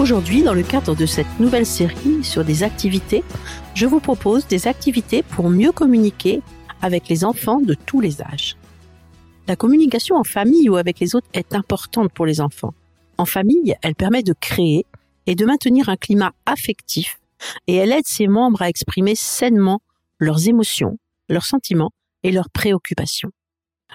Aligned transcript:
Aujourd'hui, 0.00 0.42
dans 0.42 0.54
le 0.54 0.62
cadre 0.62 0.96
de 0.96 1.04
cette 1.04 1.40
nouvelle 1.40 1.66
série 1.66 2.24
sur 2.24 2.42
des 2.42 2.62
activités, 2.62 3.22
je 3.74 3.84
vous 3.84 4.00
propose 4.00 4.46
des 4.46 4.66
activités 4.66 5.22
pour 5.22 5.50
mieux 5.50 5.72
communiquer 5.72 6.40
avec 6.80 7.06
les 7.08 7.22
enfants 7.22 7.60
de 7.60 7.74
tous 7.74 8.00
les 8.00 8.22
âges. 8.22 8.56
La 9.46 9.56
communication 9.56 10.16
en 10.16 10.24
famille 10.24 10.70
ou 10.70 10.76
avec 10.76 11.00
les 11.00 11.14
autres 11.14 11.28
est 11.34 11.54
importante 11.54 12.10
pour 12.14 12.24
les 12.24 12.40
enfants. 12.40 12.72
En 13.18 13.26
famille, 13.26 13.76
elle 13.82 13.94
permet 13.94 14.22
de 14.22 14.32
créer 14.32 14.86
et 15.26 15.34
de 15.34 15.44
maintenir 15.44 15.90
un 15.90 15.96
climat 15.96 16.32
affectif 16.46 17.20
et 17.66 17.74
elle 17.74 17.92
aide 17.92 18.06
ses 18.06 18.26
membres 18.26 18.62
à 18.62 18.70
exprimer 18.70 19.14
sainement 19.14 19.82
leurs 20.18 20.48
émotions, 20.48 20.96
leurs 21.28 21.44
sentiments 21.44 21.92
et 22.22 22.32
leurs 22.32 22.48
préoccupations. 22.48 23.32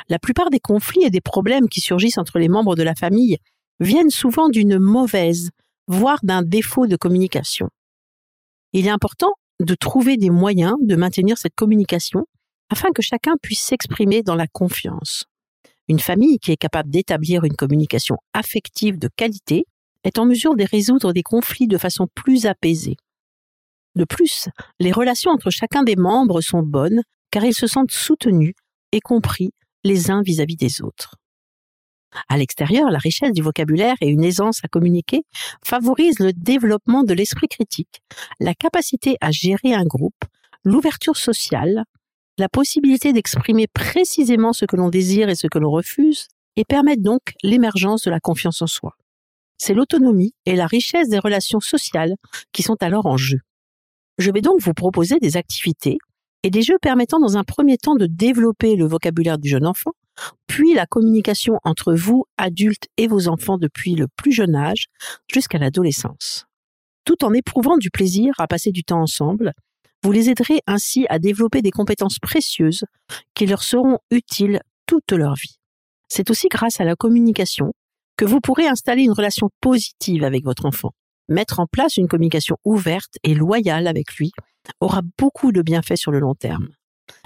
La 0.09 0.19
plupart 0.19 0.52
des 0.52 0.59
conflits 0.59 1.03
et 1.03 1.09
des 1.09 1.19
problèmes 1.19 1.67
qui 1.67 1.81
surgissent 1.81 2.19
entre 2.19 2.38
les 2.38 2.47
membres 2.47 2.75
de 2.75 2.84
la 2.84 2.94
famille 2.94 3.38
viennent 3.80 4.12
souvent 4.12 4.50
d'une 4.50 4.78
mauvaise 4.78 5.50
voire 5.88 6.19
d'un 6.23 6.41
défaut 6.41 6.88
de 6.88 6.96
communication. 6.96 7.69
Il 8.73 8.88
est 8.88 8.91
important 8.91 9.34
de 9.59 9.75
trouver 9.75 10.18
des 10.18 10.29
moyens 10.29 10.75
de 10.81 10.96
maintenir 10.96 11.38
cette 11.38 11.56
communication 11.56 12.25
afin 12.69 12.91
que 12.91 13.01
chacun 13.01 13.35
puisse 13.41 13.62
s'exprimer 13.62 14.23
dans 14.23 14.35
la 14.35 14.47
confiance. 14.47 15.25
Une 15.88 16.00
famille 16.00 16.40
qui 16.40 16.51
est 16.51 16.57
capable 16.57 16.90
d'établir 16.90 17.44
une 17.44 17.56
communication 17.56 18.18
affective 18.34 18.97
de 18.97 19.07
qualité 19.16 19.66
est 20.03 20.18
en 20.18 20.25
mesure 20.25 20.56
de 20.56 20.66
résoudre 20.69 21.13
des 21.13 21.23
conflits 21.23 21.68
de 21.68 21.78
façon 21.78 22.07
plus 22.13 22.46
apaisée. 22.47 22.97
De 23.96 24.03
plus, 24.03 24.50
les 24.79 24.91
relations 24.91 25.31
entre 25.31 25.52
chacun 25.52 25.84
des 25.84 25.96
membres 25.96 26.41
sont 26.41 26.63
bonnes 26.63 27.02
car 27.31 27.46
ils 27.46 27.53
se 27.53 27.67
sentent 27.67 27.91
soutenus 27.91 28.53
et 28.91 29.00
compris 29.00 29.52
les 29.84 30.12
uns 30.12 30.22
vis-à-vis 30.22 30.57
des 30.57 30.81
autres. 30.81 31.16
À 32.30 32.38
l'extérieur, 32.38 32.90
la 32.90 32.98
richesse 32.98 33.34
du 33.34 33.42
vocabulaire 33.42 33.96
et 34.02 34.08
une 34.08 34.24
aisance 34.24 34.59
à 34.64 34.68
communiquer 34.68 35.24
favorisent 35.64 36.20
le 36.20 36.34
développement 36.34 37.03
de 37.03 37.14
l'esprit 37.14 37.48
critique, 37.48 38.02
la 38.40 38.53
capacité 38.53 39.18
à 39.22 39.31
gérer 39.31 39.74
un 39.74 39.86
groupe, 39.86 40.26
l'ouverture 40.64 41.18
sociale, 41.18 41.84
la 42.38 42.50
possibilité 42.50 43.14
d'exprimer 43.14 43.68
précisément 43.68 44.53
ce 44.53 44.66
que 44.66 44.76
l'on 44.76 44.90
désire 44.90 45.30
et 45.30 45.36
ce 45.36 45.48
que 45.48 45.59
l'on 45.59 45.72
refuse, 45.72 46.28
et 46.56 46.66
permettent 46.66 47.02
donc 47.02 47.34
l'émergence 47.44 48.03
de 48.03 48.12
la 48.12 48.20
confiance 48.20 48.62
en 48.62 48.68
soi. 48.68 48.96
C'est 49.58 49.74
l'autonomie 49.74 50.34
et 50.46 50.56
la 50.56 50.68
richesse 50.68 51.09
des 51.09 51.20
relations 51.20 51.59
sociales 51.59 52.16
qui 52.52 52.64
sont 52.64 52.82
alors 52.82 53.06
en 53.06 53.18
jeu. 53.18 53.40
Je 54.18 54.32
vais 54.32 54.42
donc 54.42 54.62
vous 54.62 54.74
proposer 54.74 55.18
des 55.20 55.38
activités 55.38 55.97
et 56.44 56.50
des 56.50 56.62
jeux 56.62 56.78
permettant 56.82 57.20
dans 57.20 57.38
un 57.38 57.44
premier 57.44 57.78
temps 57.78 57.96
de 57.96 58.06
développer 58.06 58.76
le 58.76 58.86
vocabulaire 58.86 59.38
du 59.38 59.50
jeune 59.50 59.66
enfant, 59.66 59.92
puis 60.48 60.74
la 60.74 60.86
communication 60.86 61.59
entre 61.64 61.94
vous, 61.94 62.26
adultes 62.38 62.88
et 62.98 63.08
vos 63.08 63.28
enfants 63.28 63.58
depuis 63.58 63.96
le 63.96 64.08
plus 64.16 64.31
jeune 64.31 64.56
âge 64.56 64.88
jusqu'à 65.31 65.58
l'adolescence. 65.58 66.46
Tout 67.06 67.24
en 67.24 67.34
éprouvant 67.34 67.78
du 67.78 67.90
plaisir 67.92 68.34
à 68.40 68.48
passer 68.48 68.72
du 68.72 68.84
temps 68.84 69.02
ensemble, 69.02 69.53
vous 70.03 70.12
les 70.12 70.30
aiderez 70.30 70.59
ainsi 70.68 71.06
à 71.09 71.20
développer 71.20 71.62
des 71.62 71.72
compétences 71.72 72.20
précieuses 72.20 72.84
qui 73.34 73.46
leur 73.46 73.64
seront 73.64 74.00
utiles 74.12 74.59
toute 74.86 75.12
leur 75.12 75.36
vie. 75.36 75.58
C'est 76.08 76.30
aussi 76.30 76.47
grâce 76.47 76.80
à 76.80 76.84
la 76.84 76.96
communication 76.96 77.74
que 78.18 78.26
vous 78.26 78.40
pourrez 78.40 78.68
installer 78.68 79.03
une 79.03 79.12
relation 79.12 79.50
positive 79.62 80.24
avec 80.24 80.44
votre 80.44 80.66
enfant. 80.66 80.92
Mettre 81.28 81.59
en 81.59 81.66
place 81.66 81.97
une 81.97 82.08
communication 82.08 82.58
ouverte 82.64 83.18
et 83.24 83.34
loyale 83.34 83.88
avec 83.88 84.14
lui 84.16 84.32
aura 84.80 85.02
beaucoup 85.18 85.52
de 85.52 85.62
bienfaits 85.62 85.97
sur 85.97 86.12
le 86.12 86.20
long 86.20 86.36
terme. 86.36 86.70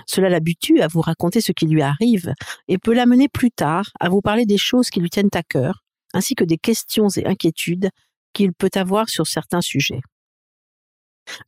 Cela 0.05 0.29
l'habitue 0.29 0.81
à 0.81 0.87
vous 0.87 1.01
raconter 1.01 1.41
ce 1.41 1.51
qui 1.51 1.65
lui 1.65 1.81
arrive 1.81 2.33
et 2.67 2.77
peut 2.77 2.93
l'amener 2.93 3.27
plus 3.27 3.51
tard 3.51 3.91
à 3.99 4.09
vous 4.09 4.21
parler 4.21 4.45
des 4.45 4.57
choses 4.57 4.89
qui 4.89 4.99
lui 4.99 5.09
tiennent 5.09 5.29
à 5.33 5.43
cœur, 5.43 5.83
ainsi 6.13 6.35
que 6.35 6.43
des 6.43 6.57
questions 6.57 7.09
et 7.09 7.25
inquiétudes 7.25 7.89
qu'il 8.33 8.53
peut 8.53 8.71
avoir 8.75 9.09
sur 9.09 9.27
certains 9.27 9.61
sujets. 9.61 10.01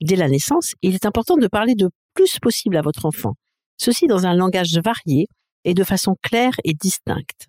Dès 0.01 0.15
la 0.15 0.29
naissance, 0.29 0.73
il 0.81 0.95
est 0.95 1.05
important 1.05 1.37
de 1.37 1.47
parler 1.47 1.75
de 1.75 1.89
plus 2.13 2.39
possible 2.39 2.77
à 2.77 2.81
votre 2.81 3.05
enfant, 3.05 3.33
ceci 3.77 4.07
dans 4.07 4.25
un 4.25 4.35
langage 4.35 4.77
varié 4.83 5.27
et 5.63 5.73
de 5.73 5.83
façon 5.83 6.15
claire 6.21 6.53
et 6.63 6.73
distincte. 6.73 7.47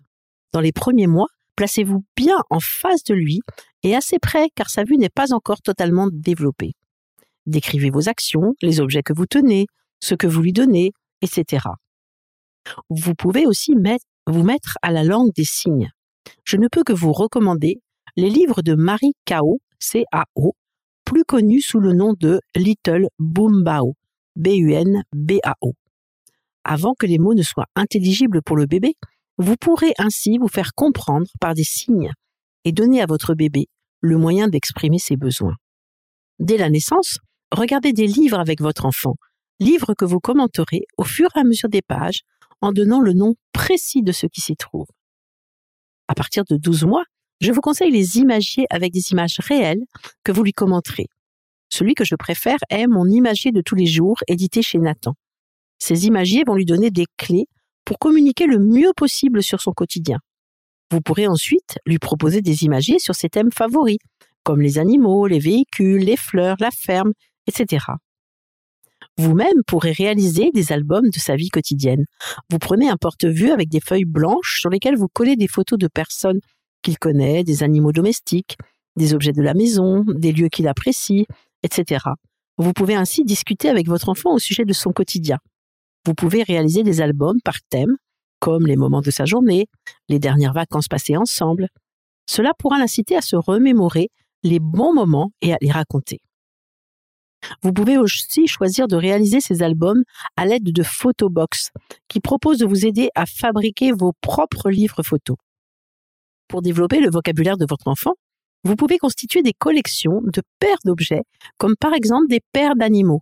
Dans 0.51 0.61
les 0.61 0.71
premiers 0.71 1.07
mois, 1.07 1.27
placez-vous 1.55 2.03
bien 2.15 2.37
en 2.49 2.59
face 2.59 3.03
de 3.03 3.13
lui 3.13 3.41
et 3.83 3.95
assez 3.95 4.19
près 4.19 4.49
car 4.55 4.69
sa 4.69 4.83
vue 4.83 4.97
n'est 4.97 5.09
pas 5.09 5.33
encore 5.33 5.61
totalement 5.61 6.07
développée. 6.11 6.73
Décrivez 7.45 7.89
vos 7.89 8.07
actions, 8.07 8.53
les 8.61 8.79
objets 8.79 9.03
que 9.03 9.13
vous 9.13 9.25
tenez, 9.25 9.65
ce 10.03 10.15
que 10.15 10.27
vous 10.27 10.41
lui 10.41 10.51
donnez, 10.51 10.91
etc. 11.21 11.65
Vous 12.89 13.15
pouvez 13.15 13.45
aussi 13.45 13.73
vous 14.27 14.43
mettre 14.43 14.77
à 14.81 14.91
la 14.91 15.03
langue 15.03 15.31
des 15.33 15.45
signes. 15.45 15.91
Je 16.43 16.57
ne 16.57 16.67
peux 16.67 16.83
que 16.83 16.91
vous 16.91 17.13
recommander 17.13 17.79
les 18.17 18.29
livres 18.29 18.61
de 18.61 18.75
Marie 18.75 19.13
Cao, 19.23 19.59
C-A-O, 19.79 20.55
plus 21.05 21.23
connu 21.23 21.61
sous 21.61 21.79
le 21.79 21.93
nom 21.93 22.13
de 22.19 22.41
Little 22.53 23.07
Boombao, 23.17 23.95
B-U-N-B-A-O. 24.35 25.73
Avant 26.65 26.95
que 26.95 27.05
les 27.05 27.17
mots 27.17 27.33
ne 27.33 27.41
soient 27.41 27.67
intelligibles 27.75 28.41
pour 28.41 28.57
le 28.57 28.65
bébé, 28.65 28.95
vous 29.37 29.55
pourrez 29.55 29.93
ainsi 29.97 30.37
vous 30.37 30.49
faire 30.49 30.73
comprendre 30.75 31.27
par 31.39 31.53
des 31.53 31.63
signes 31.63 32.11
et 32.65 32.73
donner 32.73 33.01
à 33.01 33.05
votre 33.05 33.35
bébé 33.35 33.67
le 34.01 34.17
moyen 34.17 34.49
d'exprimer 34.49 34.99
ses 34.99 35.15
besoins. 35.15 35.55
Dès 36.39 36.57
la 36.57 36.69
naissance, 36.69 37.19
regardez 37.53 37.93
des 37.93 38.07
livres 38.07 38.39
avec 38.39 38.59
votre 38.59 38.85
enfant 38.85 39.15
livre 39.63 39.93
que 39.93 40.05
vous 40.05 40.19
commenterez 40.19 40.85
au 40.97 41.03
fur 41.03 41.29
et 41.35 41.39
à 41.39 41.43
mesure 41.43 41.69
des 41.69 41.81
pages 41.81 42.21
en 42.61 42.71
donnant 42.71 43.01
le 43.01 43.13
nom 43.13 43.35
précis 43.51 44.03
de 44.03 44.11
ce 44.11 44.27
qui 44.27 44.41
s'y 44.41 44.55
trouve. 44.55 44.87
À 46.07 46.15
partir 46.15 46.43
de 46.45 46.57
12 46.57 46.83
mois, 46.83 47.03
je 47.41 47.51
vous 47.51 47.61
conseille 47.61 47.91
les 47.91 48.17
imagiers 48.17 48.65
avec 48.69 48.93
des 48.93 49.11
images 49.11 49.39
réelles 49.39 49.83
que 50.23 50.31
vous 50.31 50.43
lui 50.43 50.53
commenterez. 50.53 51.07
Celui 51.69 51.95
que 51.95 52.05
je 52.05 52.15
préfère 52.15 52.59
est 52.69 52.87
mon 52.87 53.07
imagier 53.07 53.51
de 53.51 53.61
tous 53.61 53.75
les 53.75 53.85
jours 53.85 54.17
édité 54.27 54.61
chez 54.61 54.77
Nathan. 54.77 55.15
Ces 55.79 56.05
imagiers 56.05 56.43
vont 56.45 56.55
lui 56.55 56.65
donner 56.65 56.91
des 56.91 57.07
clés 57.17 57.47
pour 57.83 57.99
communiquer 57.99 58.45
le 58.45 58.59
mieux 58.59 58.91
possible 58.95 59.43
sur 59.43 59.59
son 59.59 59.73
quotidien. 59.73 60.19
Vous 60.91 61.01
pourrez 61.01 61.27
ensuite 61.27 61.79
lui 61.85 61.99
proposer 61.99 62.41
des 62.41 62.63
imagiers 62.63 62.99
sur 62.99 63.15
ses 63.15 63.27
thèmes 63.29 63.51
favoris, 63.51 63.97
comme 64.43 64.61
les 64.61 64.77
animaux, 64.77 65.27
les 65.27 65.39
véhicules, 65.39 66.03
les 66.03 66.17
fleurs, 66.17 66.57
la 66.59 66.71
ferme, 66.71 67.13
etc. 67.47 67.85
Vous-même 69.17 69.61
pourrez 69.67 69.91
réaliser 69.91 70.49
des 70.53 70.71
albums 70.71 71.09
de 71.09 71.19
sa 71.19 71.35
vie 71.35 71.49
quotidienne. 71.49 72.05
Vous 72.49 72.57
prenez 72.57 72.89
un 72.89 72.97
porte-vue 72.97 73.51
avec 73.51 73.69
des 73.69 73.79
feuilles 73.79 74.05
blanches 74.05 74.59
sur 74.59 74.69
lesquelles 74.69 74.97
vous 74.97 75.07
collez 75.07 75.35
des 75.35 75.47
photos 75.47 75.77
de 75.77 75.87
personnes 75.87 76.39
qu'il 76.81 76.97
connaît, 76.97 77.43
des 77.43 77.63
animaux 77.63 77.91
domestiques, 77.91 78.57
des 78.95 79.13
objets 79.13 79.31
de 79.31 79.41
la 79.41 79.53
maison, 79.53 80.03
des 80.07 80.31
lieux 80.31 80.49
qu'il 80.49 80.67
apprécie, 80.67 81.27
etc. 81.61 82.05
Vous 82.57 82.73
pouvez 82.73 82.95
ainsi 82.95 83.23
discuter 83.23 83.69
avec 83.69 83.87
votre 83.87 84.09
enfant 84.09 84.33
au 84.33 84.39
sujet 84.39 84.65
de 84.65 84.73
son 84.73 84.91
quotidien. 84.91 85.37
Vous 86.05 86.13
pouvez 86.13 86.43
réaliser 86.43 86.83
des 86.83 87.01
albums 87.01 87.39
par 87.43 87.61
thème, 87.69 87.95
comme 88.39 88.67
les 88.67 88.75
moments 88.75 89.01
de 89.01 89.11
sa 89.11 89.25
journée, 89.25 89.67
les 90.09 90.19
dernières 90.19 90.53
vacances 90.53 90.87
passées 90.87 91.17
ensemble. 91.17 91.69
Cela 92.29 92.51
pourra 92.57 92.77
l'inciter 92.77 93.15
à 93.15 93.21
se 93.21 93.35
remémorer 93.35 94.09
les 94.43 94.59
bons 94.59 94.93
moments 94.93 95.31
et 95.41 95.53
à 95.53 95.57
les 95.61 95.71
raconter. 95.71 96.19
Vous 97.61 97.73
pouvez 97.73 97.97
aussi 97.97 98.47
choisir 98.47 98.87
de 98.87 98.95
réaliser 98.95 99.39
ces 99.39 99.61
albums 99.61 100.03
à 100.35 100.45
l'aide 100.45 100.63
de 100.63 100.83
Photobox, 100.83 101.71
qui 102.07 102.19
propose 102.19 102.59
de 102.59 102.65
vous 102.65 102.85
aider 102.85 103.09
à 103.15 103.25
fabriquer 103.25 103.91
vos 103.91 104.13
propres 104.21 104.69
livres 104.69 105.03
photos. 105.03 105.37
Pour 106.47 106.61
développer 106.61 106.99
le 106.99 107.09
vocabulaire 107.09 107.57
de 107.57 107.65
votre 107.67 107.87
enfant, 107.87 108.13
vous 108.63 108.75
pouvez 108.75 108.97
constituer 108.97 109.41
des 109.41 109.53
collections 109.53 110.21
de 110.23 110.41
paires 110.59 110.77
d'objets, 110.85 111.23
comme 111.57 111.75
par 111.79 111.93
exemple 111.93 112.27
des 112.29 112.39
paires 112.53 112.75
d'animaux. 112.75 113.21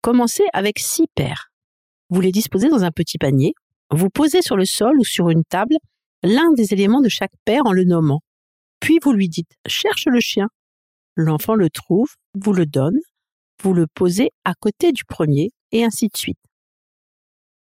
Commencez 0.00 0.44
avec 0.52 0.78
six 0.78 1.06
paires. 1.14 1.50
Vous 2.10 2.20
les 2.20 2.32
disposez 2.32 2.68
dans 2.68 2.84
un 2.84 2.90
petit 2.90 3.18
panier, 3.18 3.54
vous 3.90 4.10
posez 4.10 4.42
sur 4.42 4.56
le 4.56 4.64
sol 4.64 4.98
ou 4.98 5.04
sur 5.04 5.30
une 5.30 5.44
table 5.44 5.76
l'un 6.22 6.52
des 6.52 6.72
éléments 6.72 7.00
de 7.00 7.08
chaque 7.08 7.32
paire 7.44 7.62
en 7.66 7.72
le 7.72 7.84
nommant. 7.84 8.20
Puis 8.80 8.98
vous 9.02 9.12
lui 9.12 9.28
dites⁇ 9.28 9.50
Cherche 9.70 10.06
le 10.06 10.20
chien⁇ 10.20 10.46
L'enfant 11.16 11.54
le 11.54 11.70
trouve, 11.70 12.08
vous 12.34 12.52
le 12.52 12.66
donne, 12.66 12.98
vous 13.62 13.72
le 13.72 13.86
posez 13.86 14.30
à 14.44 14.54
côté 14.54 14.92
du 14.92 15.04
premier, 15.04 15.50
et 15.72 15.84
ainsi 15.84 16.08
de 16.08 16.16
suite. 16.16 16.38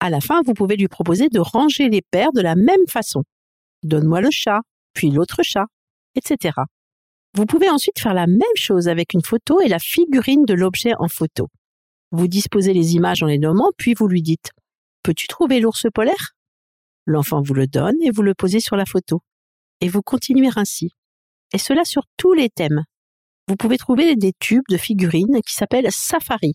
À 0.01 0.11
la 0.11 0.21
fin, 0.21 0.43
vous 0.45 0.55
pouvez 0.55 0.77
lui 0.77 0.89
proposer 0.89 1.29
de 1.29 1.39
ranger 1.39 1.89
les 1.89 2.03
paires 2.03 2.33
de 2.33 2.41
la 2.41 2.57
même 2.57 2.87
façon. 2.89 3.23
Donne-moi 3.83 4.21
le 4.21 4.31
chat, 4.31 4.61
puis 4.95 5.11
l'autre 5.11 5.43
chat, 5.43 5.67
etc. 6.15 6.55
Vous 7.35 7.47
pouvez 7.47 7.71
ensuite 7.71 7.99
faire 7.99 8.15
la 8.15 8.27
même 8.27 8.57
chose 8.57 8.89
avec 8.89 9.15
une 9.15 9.23
photo 9.23 9.61
et 9.61 9.69
la 9.69 9.79
figurine 9.79 10.45
de 10.45 10.55
l'objet 10.55 10.93
en 10.99 11.09
photo. 11.09 11.49
Vous 12.11 12.29
disposez 12.29 12.75
les 12.75 12.95
images 12.95 13.23
en 13.23 13.27
les 13.27 13.39
nommant, 13.39 13.71
puis 13.79 13.95
vous 13.95 14.07
lui 14.07 14.23
dites⁇ 14.23 14.49
Peux-tu 15.03 15.29
trouver 15.29 15.61
l'ours 15.61 15.87
polaire?⁇ 15.95 16.15
L'enfant 17.07 17.41
vous 17.41 17.55
le 17.55 17.67
donne 17.67 17.97
et 18.03 18.11
vous 18.11 18.23
le 18.23 18.35
posez 18.35 18.61
sur 18.61 18.77
la 18.77 18.85
photo. 18.85 19.23
Et 19.81 19.89
vous 19.89 20.03
continuez 20.03 20.51
ainsi. 20.57 20.91
Et 21.53 21.59
cela 21.59 21.85
sur 21.85 22.03
tous 22.17 22.35
les 22.35 22.51
thèmes. 22.51 22.85
Vous 23.49 23.57
pouvez 23.57 23.79
trouver 23.79 24.17
des 24.17 24.33
tubes 24.39 24.63
de 24.71 24.77
figurines 24.77 25.41
qui 25.47 25.55
s'appellent 25.55 25.91
Safari 25.91 26.55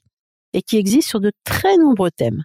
et 0.53 0.61
qui 0.61 0.77
existent 0.77 1.09
sur 1.09 1.19
de 1.19 1.31
très 1.43 1.77
nombreux 1.77 2.11
thèmes. 2.11 2.43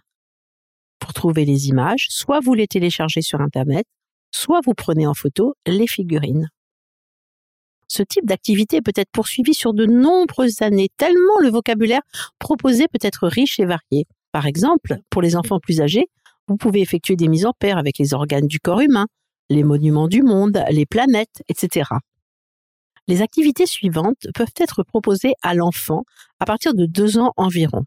Pour 0.99 1.13
trouver 1.13 1.45
les 1.45 1.67
images, 1.67 2.07
soit 2.09 2.39
vous 2.39 2.53
les 2.53 2.67
téléchargez 2.67 3.21
sur 3.21 3.41
Internet, 3.41 3.85
soit 4.31 4.61
vous 4.65 4.73
prenez 4.73 5.07
en 5.07 5.13
photo 5.13 5.53
les 5.65 5.87
figurines. 5.87 6.49
Ce 7.87 8.03
type 8.03 8.25
d'activité 8.25 8.81
peut 8.81 8.93
être 8.95 9.11
poursuivi 9.11 9.53
sur 9.53 9.73
de 9.73 9.85
nombreuses 9.85 10.61
années, 10.61 10.89
tellement 10.97 11.39
le 11.41 11.49
vocabulaire 11.49 12.01
proposé 12.39 12.87
peut 12.87 13.05
être 13.05 13.27
riche 13.27 13.59
et 13.59 13.65
varié. 13.65 14.05
Par 14.31 14.47
exemple, 14.47 14.97
pour 15.09 15.21
les 15.21 15.35
enfants 15.35 15.59
plus 15.59 15.79
âgés, 15.79 16.07
vous 16.47 16.57
pouvez 16.57 16.81
effectuer 16.81 17.15
des 17.15 17.27
mises 17.27 17.45
en 17.45 17.53
paire 17.57 17.77
avec 17.77 17.97
les 17.99 18.13
organes 18.13 18.47
du 18.47 18.59
corps 18.59 18.81
humain, 18.81 19.05
les 19.49 19.63
monuments 19.63 20.07
du 20.07 20.23
monde, 20.23 20.63
les 20.71 20.85
planètes, 20.85 21.43
etc. 21.49 21.89
Les 23.07 23.21
activités 23.21 23.65
suivantes 23.65 24.27
peuvent 24.33 24.53
être 24.57 24.83
proposées 24.83 25.33
à 25.41 25.53
l'enfant 25.53 26.03
à 26.39 26.45
partir 26.45 26.73
de 26.73 26.85
deux 26.85 27.17
ans 27.17 27.33
environ. 27.35 27.83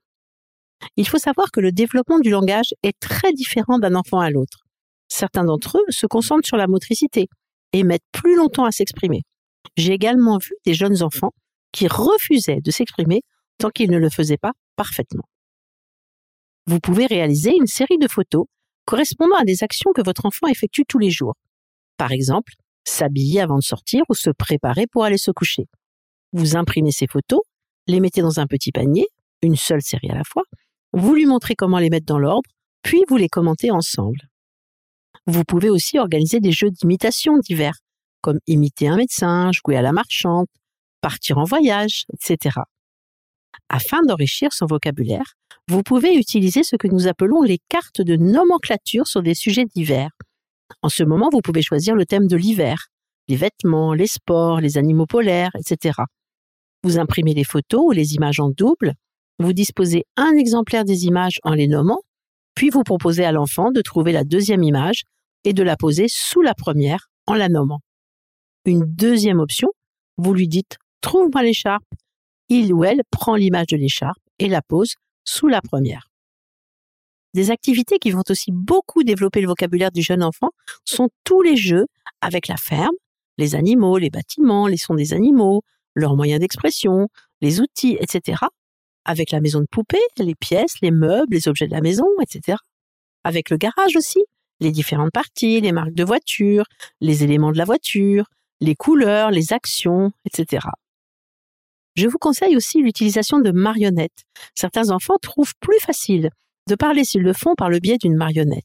Il 0.96 1.08
faut 1.08 1.18
savoir 1.18 1.50
que 1.50 1.60
le 1.60 1.72
développement 1.72 2.18
du 2.18 2.30
langage 2.30 2.74
est 2.82 2.98
très 3.00 3.32
différent 3.32 3.78
d'un 3.78 3.94
enfant 3.94 4.20
à 4.20 4.30
l'autre. 4.30 4.64
Certains 5.08 5.44
d'entre 5.44 5.78
eux 5.78 5.90
se 5.90 6.06
concentrent 6.06 6.46
sur 6.46 6.56
la 6.56 6.66
motricité 6.66 7.28
et 7.72 7.82
mettent 7.82 8.04
plus 8.12 8.36
longtemps 8.36 8.64
à 8.64 8.72
s'exprimer. 8.72 9.22
J'ai 9.76 9.92
également 9.92 10.38
vu 10.38 10.52
des 10.64 10.74
jeunes 10.74 11.02
enfants 11.02 11.32
qui 11.72 11.88
refusaient 11.88 12.60
de 12.60 12.70
s'exprimer 12.70 13.22
tant 13.58 13.70
qu'ils 13.70 13.90
ne 13.90 13.98
le 13.98 14.10
faisaient 14.10 14.36
pas 14.36 14.52
parfaitement. 14.76 15.24
Vous 16.66 16.80
pouvez 16.80 17.06
réaliser 17.06 17.54
une 17.56 17.66
série 17.66 17.98
de 17.98 18.08
photos 18.08 18.46
correspondant 18.84 19.36
à 19.36 19.44
des 19.44 19.62
actions 19.62 19.92
que 19.94 20.02
votre 20.02 20.26
enfant 20.26 20.46
effectue 20.48 20.84
tous 20.86 20.98
les 20.98 21.10
jours. 21.10 21.34
Par 21.96 22.12
exemple, 22.12 22.52
s'habiller 22.86 23.40
avant 23.40 23.56
de 23.56 23.62
sortir 23.62 24.04
ou 24.08 24.14
se 24.14 24.30
préparer 24.30 24.86
pour 24.86 25.04
aller 25.04 25.18
se 25.18 25.30
coucher. 25.30 25.66
Vous 26.32 26.56
imprimez 26.56 26.92
ces 26.92 27.06
photos, 27.06 27.40
les 27.86 28.00
mettez 28.00 28.22
dans 28.22 28.40
un 28.40 28.46
petit 28.46 28.72
panier, 28.72 29.06
une 29.42 29.56
seule 29.56 29.82
série 29.82 30.10
à 30.10 30.14
la 30.14 30.24
fois, 30.24 30.44
vous 30.92 31.14
lui 31.14 31.26
montrez 31.26 31.54
comment 31.54 31.78
les 31.78 31.90
mettre 31.90 32.06
dans 32.06 32.18
l'ordre, 32.18 32.48
puis 32.82 33.02
vous 33.08 33.16
les 33.16 33.28
commentez 33.28 33.70
ensemble. 33.70 34.20
Vous 35.26 35.44
pouvez 35.44 35.68
aussi 35.68 35.98
organiser 35.98 36.40
des 36.40 36.52
jeux 36.52 36.70
d'imitation 36.70 37.38
divers, 37.38 37.78
comme 38.20 38.38
imiter 38.46 38.88
un 38.88 38.96
médecin, 38.96 39.50
jouer 39.52 39.76
à 39.76 39.82
la 39.82 39.92
marchande, 39.92 40.46
partir 41.00 41.38
en 41.38 41.44
voyage, 41.44 42.04
etc. 42.12 42.60
Afin 43.68 44.02
d'enrichir 44.06 44.52
son 44.52 44.66
vocabulaire, 44.66 45.34
vous 45.68 45.82
pouvez 45.82 46.14
utiliser 46.14 46.62
ce 46.62 46.76
que 46.76 46.86
nous 46.86 47.08
appelons 47.08 47.42
les 47.42 47.58
cartes 47.68 48.00
de 48.00 48.16
nomenclature 48.16 49.06
sur 49.08 49.22
des 49.22 49.34
sujets 49.34 49.64
divers. 49.64 50.10
En 50.82 50.88
ce 50.88 51.04
moment, 51.04 51.28
vous 51.30 51.40
pouvez 51.40 51.62
choisir 51.62 51.94
le 51.94 52.06
thème 52.06 52.26
de 52.26 52.36
l'hiver, 52.36 52.86
les 53.28 53.36
vêtements, 53.36 53.94
les 53.94 54.06
sports, 54.06 54.60
les 54.60 54.78
animaux 54.78 55.06
polaires, 55.06 55.50
etc. 55.58 56.00
Vous 56.82 56.98
imprimez 56.98 57.34
les 57.34 57.44
photos 57.44 57.82
ou 57.86 57.90
les 57.92 58.14
images 58.14 58.40
en 58.40 58.50
double, 58.50 58.94
vous 59.38 59.52
disposez 59.52 60.04
un 60.16 60.32
exemplaire 60.36 60.84
des 60.84 61.04
images 61.06 61.40
en 61.42 61.52
les 61.52 61.68
nommant, 61.68 62.00
puis 62.54 62.70
vous 62.70 62.82
proposez 62.82 63.24
à 63.24 63.32
l'enfant 63.32 63.70
de 63.70 63.82
trouver 63.82 64.12
la 64.12 64.24
deuxième 64.24 64.62
image 64.62 65.02
et 65.44 65.52
de 65.52 65.62
la 65.62 65.76
poser 65.76 66.06
sous 66.08 66.42
la 66.42 66.54
première 66.54 67.08
en 67.26 67.34
la 67.34 67.48
nommant 67.48 67.80
une 68.66 68.84
deuxième 68.84 69.40
option, 69.40 69.68
vous 70.16 70.34
lui 70.34 70.48
dites 70.48 70.76
Trouve-moi 71.00 71.42
l'écharpe. 71.42 71.84
Il 72.48 72.72
ou 72.72 72.84
elle 72.84 73.02
prend 73.10 73.36
l'image 73.36 73.66
de 73.68 73.76
l'écharpe 73.76 74.18
et 74.38 74.48
la 74.48 74.62
pose 74.62 74.94
sous 75.24 75.46
la 75.46 75.60
première. 75.60 76.08
Des 77.36 77.50
activités 77.50 77.98
qui 77.98 78.12
vont 78.12 78.22
aussi 78.30 78.50
beaucoup 78.50 79.04
développer 79.04 79.42
le 79.42 79.48
vocabulaire 79.48 79.92
du 79.92 80.00
jeune 80.00 80.22
enfant 80.22 80.52
sont 80.86 81.10
tous 81.22 81.42
les 81.42 81.54
jeux 81.54 81.84
avec 82.22 82.48
la 82.48 82.56
ferme, 82.56 82.94
les 83.36 83.54
animaux, 83.54 83.98
les 83.98 84.08
bâtiments, 84.08 84.66
les 84.66 84.78
sons 84.78 84.94
des 84.94 85.12
animaux, 85.12 85.60
leurs 85.94 86.16
moyens 86.16 86.40
d'expression, 86.40 87.08
les 87.42 87.60
outils, 87.60 87.98
etc. 88.00 88.38
Avec 89.04 89.32
la 89.32 89.42
maison 89.42 89.60
de 89.60 89.66
poupée, 89.70 90.00
les 90.16 90.34
pièces, 90.34 90.80
les 90.80 90.90
meubles, 90.90 91.34
les 91.34 91.46
objets 91.46 91.66
de 91.66 91.72
la 91.72 91.82
maison, 91.82 92.06
etc. 92.22 92.56
Avec 93.22 93.50
le 93.50 93.58
garage 93.58 93.96
aussi, 93.96 94.24
les 94.60 94.70
différentes 94.70 95.12
parties, 95.12 95.60
les 95.60 95.72
marques 95.72 95.92
de 95.92 96.04
voiture, 96.04 96.64
les 97.02 97.22
éléments 97.22 97.52
de 97.52 97.58
la 97.58 97.66
voiture, 97.66 98.24
les 98.62 98.74
couleurs, 98.74 99.30
les 99.30 99.52
actions, 99.52 100.10
etc. 100.24 100.68
Je 101.96 102.08
vous 102.08 102.18
conseille 102.18 102.56
aussi 102.56 102.80
l'utilisation 102.80 103.40
de 103.40 103.50
marionnettes. 103.50 104.24
Certains 104.54 104.88
enfants 104.88 105.18
trouvent 105.20 105.54
plus 105.60 105.80
facile 105.80 106.30
de 106.68 106.74
parler 106.74 107.04
s'ils 107.04 107.22
le 107.22 107.32
font 107.32 107.54
par 107.54 107.70
le 107.70 107.78
biais 107.78 107.98
d'une 107.98 108.16
marionnette. 108.16 108.64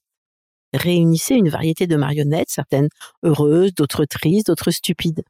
Réunissez 0.74 1.36
une 1.36 1.50
variété 1.50 1.86
de 1.88 1.96
marionnettes, 1.96 2.50
certaines 2.50 2.90
heureuses, 3.24 3.74
d'autres 3.74 4.06
tristes, 4.06 4.48
d'autres 4.48 4.72
stupides. 4.72 5.24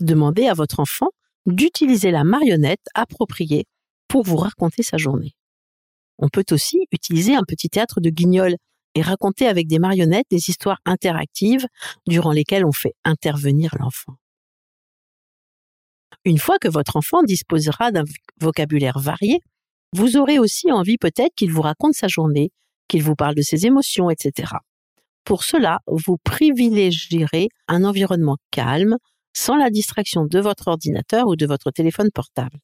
Demandez 0.00 0.46
à 0.48 0.54
votre 0.54 0.80
enfant 0.80 1.08
d'utiliser 1.46 2.10
la 2.10 2.24
marionnette 2.24 2.84
appropriée 2.94 3.64
pour 4.08 4.22
vous 4.22 4.36
raconter 4.36 4.82
sa 4.82 4.98
journée. 4.98 5.32
On 6.18 6.28
peut 6.28 6.44
aussi 6.50 6.86
utiliser 6.92 7.34
un 7.34 7.42
petit 7.42 7.68
théâtre 7.68 8.00
de 8.00 8.10
guignol 8.10 8.56
et 8.94 9.02
raconter 9.02 9.46
avec 9.46 9.66
des 9.66 9.78
marionnettes 9.78 10.26
des 10.30 10.50
histoires 10.50 10.80
interactives 10.84 11.66
durant 12.06 12.32
lesquelles 12.32 12.66
on 12.66 12.72
fait 12.72 12.94
intervenir 13.04 13.74
l'enfant. 13.78 14.14
Une 16.24 16.38
fois 16.38 16.58
que 16.58 16.68
votre 16.68 16.96
enfant 16.96 17.22
disposera 17.22 17.90
d'un 17.90 18.04
vocabulaire 18.40 18.98
varié, 18.98 19.40
vous 19.92 20.16
aurez 20.16 20.38
aussi 20.38 20.70
envie 20.72 20.98
peut-être 20.98 21.34
qu'il 21.34 21.52
vous 21.52 21.62
raconte 21.62 21.94
sa 21.94 22.08
journée, 22.08 22.50
qu'il 22.88 23.02
vous 23.02 23.14
parle 23.14 23.34
de 23.34 23.42
ses 23.42 23.66
émotions, 23.66 24.10
etc. 24.10 24.52
Pour 25.24 25.44
cela, 25.44 25.80
vous 25.86 26.16
privilégierez 26.24 27.48
un 27.68 27.84
environnement 27.84 28.36
calme, 28.50 28.96
sans 29.34 29.56
la 29.56 29.70
distraction 29.70 30.26
de 30.26 30.40
votre 30.40 30.68
ordinateur 30.68 31.26
ou 31.28 31.36
de 31.36 31.46
votre 31.46 31.70
téléphone 31.70 32.10
portable. 32.12 32.58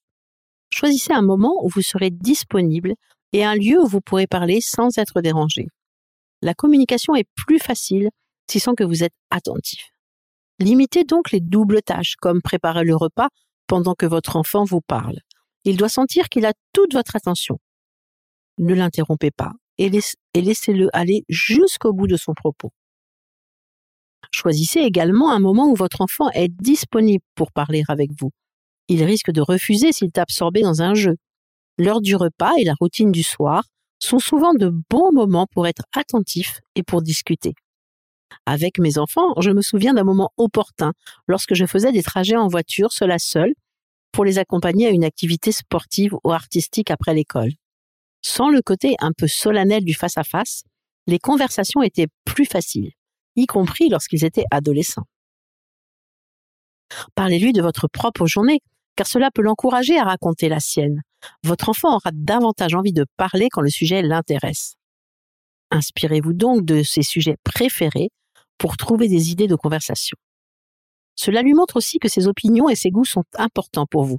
Choisissez 0.70 1.12
un 1.12 1.22
moment 1.22 1.54
où 1.62 1.68
vous 1.68 1.82
serez 1.82 2.10
disponible 2.10 2.94
et 3.32 3.44
un 3.44 3.54
lieu 3.54 3.80
où 3.80 3.86
vous 3.86 4.00
pourrez 4.00 4.26
parler 4.26 4.60
sans 4.60 4.98
être 4.98 5.20
dérangé 5.20 5.68
la 6.42 6.54
communication 6.54 7.14
est 7.14 7.28
plus 7.34 7.58
facile 7.58 8.10
si 8.50 8.60
sent 8.60 8.72
que 8.76 8.84
vous 8.84 9.02
êtes 9.02 9.14
attentif. 9.30 9.90
Limitez 10.58 11.04
donc 11.04 11.30
les 11.30 11.40
doubles 11.40 11.82
tâches, 11.82 12.16
comme 12.16 12.42
préparer 12.42 12.84
le 12.84 12.96
repas 12.96 13.28
pendant 13.66 13.94
que 13.94 14.06
votre 14.06 14.36
enfant 14.36 14.64
vous 14.64 14.80
parle. 14.80 15.20
Il 15.64 15.76
doit 15.76 15.88
sentir 15.88 16.28
qu'il 16.28 16.46
a 16.46 16.52
toute 16.72 16.92
votre 16.92 17.16
attention. 17.16 17.58
Ne 18.58 18.74
l'interrompez 18.74 19.30
pas 19.30 19.52
et, 19.78 19.90
laissez-le 20.34 20.88
aller 20.92 21.24
jusqu'au 21.28 21.92
bout 21.92 22.06
de 22.06 22.16
son 22.16 22.34
propos. 22.34 22.72
Choisissez 24.32 24.80
également 24.80 25.32
un 25.32 25.38
moment 25.38 25.70
où 25.70 25.74
votre 25.74 26.00
enfant 26.00 26.28
est 26.30 26.48
disponible 26.48 27.24
pour 27.34 27.52
parler 27.52 27.82
avec 27.88 28.10
vous. 28.18 28.30
Il 28.88 29.04
risque 29.04 29.30
de 29.30 29.40
refuser 29.40 29.92
s'il 29.92 30.08
est 30.08 30.18
absorbé 30.18 30.62
dans 30.62 30.82
un 30.82 30.94
jeu. 30.94 31.16
L'heure 31.78 32.00
du 32.00 32.16
repas 32.16 32.52
et 32.58 32.64
la 32.64 32.74
routine 32.74 33.12
du 33.12 33.22
soir 33.22 33.64
sont 34.00 34.18
souvent 34.18 34.54
de 34.54 34.72
bons 34.90 35.12
moments 35.12 35.46
pour 35.50 35.66
être 35.66 35.84
attentif 35.94 36.60
et 36.74 36.82
pour 36.82 37.02
discuter. 37.02 37.54
Avec 38.46 38.78
mes 38.78 38.98
enfants, 38.98 39.40
je 39.40 39.50
me 39.50 39.62
souviens 39.62 39.94
d'un 39.94 40.04
moment 40.04 40.30
opportun 40.36 40.92
lorsque 41.26 41.54
je 41.54 41.66
faisais 41.66 41.92
des 41.92 42.02
trajets 42.02 42.36
en 42.36 42.48
voiture, 42.48 42.92
seule 42.92 43.10
à 43.10 43.18
seule, 43.18 43.54
pour 44.18 44.24
les 44.24 44.38
accompagner 44.38 44.88
à 44.88 44.90
une 44.90 45.04
activité 45.04 45.52
sportive 45.52 46.12
ou 46.24 46.32
artistique 46.32 46.90
après 46.90 47.14
l'école. 47.14 47.52
Sans 48.20 48.48
le 48.48 48.62
côté 48.62 48.96
un 48.98 49.12
peu 49.16 49.28
solennel 49.28 49.84
du 49.84 49.94
face-à-face, 49.94 50.64
les 51.06 51.20
conversations 51.20 51.84
étaient 51.84 52.08
plus 52.24 52.44
faciles, 52.44 52.90
y 53.36 53.46
compris 53.46 53.88
lorsqu'ils 53.88 54.24
étaient 54.24 54.42
adolescents. 54.50 55.06
Parlez-lui 57.14 57.52
de 57.52 57.62
votre 57.62 57.86
propre 57.86 58.26
journée, 58.26 58.58
car 58.96 59.06
cela 59.06 59.30
peut 59.32 59.42
l'encourager 59.42 59.96
à 59.96 60.02
raconter 60.02 60.48
la 60.48 60.58
sienne. 60.58 61.02
Votre 61.44 61.68
enfant 61.68 61.94
aura 61.94 62.10
davantage 62.12 62.74
envie 62.74 62.92
de 62.92 63.06
parler 63.16 63.46
quand 63.52 63.62
le 63.62 63.70
sujet 63.70 64.02
l'intéresse. 64.02 64.74
Inspirez-vous 65.70 66.32
donc 66.32 66.64
de 66.64 66.82
ses 66.82 67.04
sujets 67.04 67.36
préférés 67.44 68.10
pour 68.58 68.76
trouver 68.76 69.06
des 69.06 69.30
idées 69.30 69.46
de 69.46 69.54
conversation. 69.54 70.16
Cela 71.18 71.42
lui 71.42 71.52
montre 71.52 71.76
aussi 71.76 71.98
que 71.98 72.06
ses 72.06 72.28
opinions 72.28 72.68
et 72.68 72.76
ses 72.76 72.90
goûts 72.90 73.04
sont 73.04 73.24
importants 73.36 73.86
pour 73.86 74.04
vous. 74.04 74.18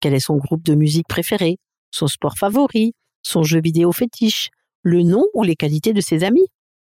Quel 0.00 0.12
est 0.12 0.20
son 0.20 0.36
groupe 0.36 0.62
de 0.62 0.74
musique 0.74 1.08
préféré, 1.08 1.56
son 1.90 2.08
sport 2.08 2.36
favori, 2.36 2.92
son 3.22 3.42
jeu 3.42 3.58
vidéo 3.58 3.90
fétiche, 3.90 4.50
le 4.82 5.02
nom 5.02 5.24
ou 5.32 5.44
les 5.44 5.56
qualités 5.56 5.94
de 5.94 6.02
ses 6.02 6.24
amis? 6.24 6.46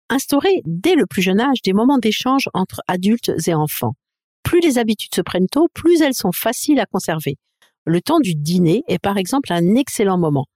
Instaurez 0.09 0.61
dès 0.65 0.97
le 0.97 1.07
plus 1.07 1.23
jeune 1.23 1.39
âge 1.39 1.63
des 1.63 1.73
moments 1.73 1.99
d'échange 1.99 2.49
entre 2.53 2.81
adultes 2.89 3.31
et 3.47 3.55
enfants. 3.55 3.95
Plus 4.43 4.59
les 4.59 4.77
habitudes 4.77 5.15
se 5.15 5.21
prennent 5.21 5.47
tôt, 5.47 5.69
plus 5.73 6.03
elles 6.03 6.15
sont 6.15 6.33
faciles 6.33 6.81
à 6.81 6.87
conserver. 6.87 7.37
Le 7.85 8.01
temps 8.01 8.19
du 8.19 8.35
dîner 8.35 8.83
est 8.89 8.99
par 8.99 9.19
exemple 9.19 9.53
un 9.53 9.77
excellent 9.77 10.19
moment. 10.19 10.47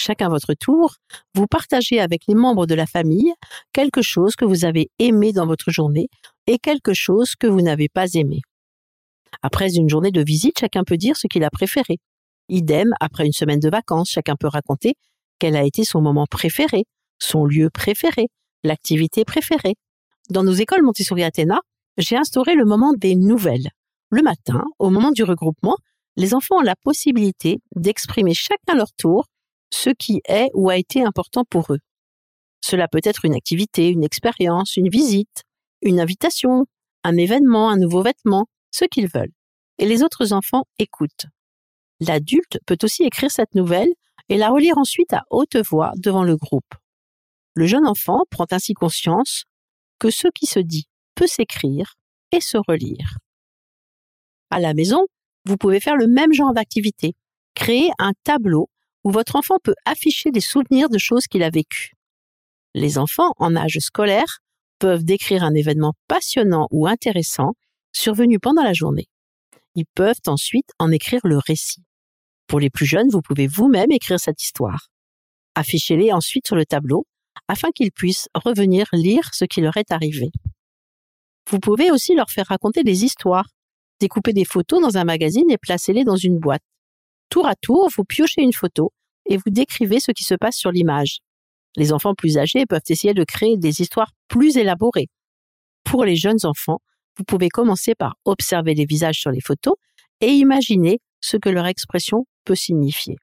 Chacun 0.00 0.28
votre 0.28 0.54
tour, 0.54 0.94
vous 1.34 1.46
partagez 1.46 2.00
avec 2.00 2.22
les 2.28 2.34
membres 2.34 2.66
de 2.66 2.74
la 2.74 2.86
famille 2.86 3.32
quelque 3.72 4.00
chose 4.00 4.36
que 4.36 4.44
vous 4.44 4.64
avez 4.64 4.90
aimé 4.98 5.32
dans 5.32 5.46
votre 5.46 5.70
journée 5.70 6.08
et 6.46 6.58
quelque 6.58 6.94
chose 6.94 7.34
que 7.34 7.48
vous 7.48 7.60
n'avez 7.60 7.88
pas 7.88 8.06
aimé. 8.14 8.40
Après 9.42 9.74
une 9.74 9.88
journée 9.88 10.12
de 10.12 10.22
visite, 10.22 10.60
chacun 10.60 10.84
peut 10.84 10.96
dire 10.96 11.16
ce 11.16 11.26
qu'il 11.26 11.44
a 11.44 11.50
préféré. 11.50 11.98
Idem, 12.48 12.94
après 13.00 13.26
une 13.26 13.32
semaine 13.32 13.60
de 13.60 13.68
vacances, 13.68 14.10
chacun 14.10 14.36
peut 14.36 14.46
raconter 14.46 14.94
quel 15.38 15.56
a 15.56 15.64
été 15.64 15.84
son 15.84 16.00
moment 16.00 16.26
préféré, 16.26 16.84
son 17.18 17.44
lieu 17.44 17.68
préféré, 17.68 18.28
l'activité 18.64 19.24
préférée. 19.24 19.74
Dans 20.30 20.44
nos 20.44 20.52
écoles 20.52 20.82
Montessori 20.82 21.24
Athéna, 21.24 21.60
j'ai 21.96 22.16
instauré 22.16 22.54
le 22.54 22.64
moment 22.64 22.92
des 22.92 23.16
nouvelles. 23.16 23.70
Le 24.10 24.22
matin, 24.22 24.64
au 24.78 24.90
moment 24.90 25.10
du 25.10 25.24
regroupement, 25.24 25.76
les 26.16 26.34
enfants 26.34 26.58
ont 26.58 26.62
la 26.62 26.76
possibilité 26.76 27.58
d'exprimer 27.76 28.34
chacun 28.34 28.74
leur 28.74 28.92
tour 28.96 29.26
ce 29.70 29.90
qui 29.90 30.20
est 30.26 30.50
ou 30.54 30.70
a 30.70 30.76
été 30.76 31.02
important 31.04 31.44
pour 31.44 31.72
eux. 31.72 31.80
Cela 32.60 32.88
peut 32.88 33.00
être 33.04 33.24
une 33.24 33.34
activité, 33.34 33.88
une 33.88 34.04
expérience, 34.04 34.76
une 34.76 34.88
visite, 34.88 35.42
une 35.82 36.00
invitation, 36.00 36.66
un 37.04 37.16
événement, 37.16 37.70
un 37.70 37.76
nouveau 37.76 38.02
vêtement, 38.02 38.46
ce 38.70 38.84
qu'ils 38.84 39.08
veulent. 39.08 39.32
Et 39.78 39.86
les 39.86 40.02
autres 40.02 40.32
enfants 40.32 40.64
écoutent. 40.78 41.26
L'adulte 42.00 42.58
peut 42.66 42.78
aussi 42.82 43.04
écrire 43.04 43.30
cette 43.30 43.54
nouvelle 43.54 43.92
et 44.28 44.36
la 44.36 44.50
relire 44.50 44.78
ensuite 44.78 45.12
à 45.12 45.22
haute 45.30 45.56
voix 45.56 45.92
devant 45.96 46.24
le 46.24 46.36
groupe. 46.36 46.74
Le 47.54 47.66
jeune 47.66 47.86
enfant 47.86 48.24
prend 48.30 48.46
ainsi 48.50 48.74
conscience 48.74 49.44
que 49.98 50.10
ce 50.10 50.28
qui 50.28 50.46
se 50.46 50.60
dit 50.60 50.86
peut 51.14 51.26
s'écrire 51.26 51.94
et 52.32 52.40
se 52.40 52.58
relire. 52.68 53.18
À 54.50 54.60
la 54.60 54.74
maison, 54.74 55.06
vous 55.44 55.56
pouvez 55.56 55.80
faire 55.80 55.96
le 55.96 56.06
même 56.06 56.32
genre 56.32 56.52
d'activité. 56.52 57.14
Créer 57.54 57.90
un 57.98 58.12
tableau 58.22 58.68
votre 59.10 59.36
enfant 59.36 59.58
peut 59.62 59.74
afficher 59.84 60.30
des 60.30 60.40
souvenirs 60.40 60.88
de 60.88 60.98
choses 60.98 61.26
qu'il 61.26 61.42
a 61.42 61.50
vécues. 61.50 61.92
Les 62.74 62.98
enfants 62.98 63.32
en 63.38 63.56
âge 63.56 63.78
scolaire 63.80 64.38
peuvent 64.78 65.04
décrire 65.04 65.42
un 65.42 65.54
événement 65.54 65.94
passionnant 66.06 66.68
ou 66.70 66.86
intéressant 66.86 67.54
survenu 67.92 68.38
pendant 68.38 68.62
la 68.62 68.72
journée. 68.72 69.08
Ils 69.74 69.86
peuvent 69.94 70.20
ensuite 70.26 70.70
en 70.78 70.90
écrire 70.90 71.20
le 71.24 71.38
récit. 71.38 71.82
Pour 72.46 72.60
les 72.60 72.70
plus 72.70 72.86
jeunes, 72.86 73.08
vous 73.10 73.22
pouvez 73.22 73.46
vous-même 73.46 73.90
écrire 73.90 74.18
cette 74.18 74.42
histoire. 74.42 74.88
Affichez-les 75.54 76.12
ensuite 76.12 76.46
sur 76.46 76.56
le 76.56 76.66
tableau 76.66 77.06
afin 77.46 77.70
qu'ils 77.70 77.92
puissent 77.92 78.28
revenir 78.34 78.86
lire 78.92 79.30
ce 79.32 79.44
qui 79.44 79.60
leur 79.60 79.76
est 79.76 79.92
arrivé. 79.92 80.30
Vous 81.50 81.60
pouvez 81.60 81.90
aussi 81.90 82.14
leur 82.14 82.30
faire 82.30 82.46
raconter 82.46 82.82
des 82.82 83.04
histoires, 83.04 83.48
découper 84.00 84.32
des 84.32 84.44
photos 84.44 84.82
dans 84.82 84.98
un 84.98 85.04
magazine 85.04 85.50
et 85.50 85.58
placez-les 85.58 86.04
dans 86.04 86.16
une 86.16 86.38
boîte. 86.38 86.62
Tour 87.30 87.46
à 87.46 87.54
tour, 87.54 87.88
vous 87.94 88.04
piochez 88.04 88.42
une 88.42 88.52
photo 88.52 88.92
et 89.28 89.36
vous 89.36 89.50
décrivez 89.50 90.00
ce 90.00 90.10
qui 90.12 90.24
se 90.24 90.34
passe 90.34 90.56
sur 90.56 90.72
l'image. 90.72 91.18
Les 91.76 91.92
enfants 91.92 92.14
plus 92.14 92.38
âgés 92.38 92.66
peuvent 92.66 92.80
essayer 92.88 93.14
de 93.14 93.24
créer 93.24 93.56
des 93.56 93.80
histoires 93.80 94.10
plus 94.28 94.56
élaborées. 94.56 95.08
Pour 95.84 96.04
les 96.04 96.16
jeunes 96.16 96.44
enfants, 96.44 96.80
vous 97.16 97.24
pouvez 97.24 97.48
commencer 97.48 97.94
par 97.94 98.16
observer 98.24 98.74
les 98.74 98.84
visages 98.84 99.20
sur 99.20 99.30
les 99.30 99.40
photos 99.40 99.74
et 100.20 100.28
imaginer 100.28 101.00
ce 101.20 101.36
que 101.36 101.48
leur 101.48 101.66
expression 101.66 102.26
peut 102.44 102.54
signifier. 102.54 103.16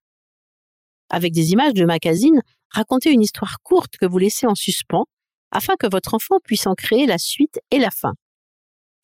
Avec 1.10 1.34
des 1.34 1.52
images 1.52 1.74
de 1.74 1.86
magazine, 1.86 2.42
racontez 2.70 3.12
une 3.12 3.22
histoire 3.22 3.58
courte 3.64 3.98
que 3.98 4.06
vous 4.06 4.18
laissez 4.18 4.48
en 4.48 4.56
suspens 4.56 5.06
afin 5.52 5.76
que 5.80 5.88
votre 5.90 6.14
enfant 6.14 6.40
puisse 6.44 6.68
en 6.68 6.76
créer 6.76 7.06
la 7.06 7.18
suite 7.18 7.60
et 7.72 7.80
la 7.80 7.92
fin. 7.92 8.14